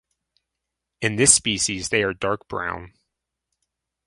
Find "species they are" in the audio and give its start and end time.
1.31-2.11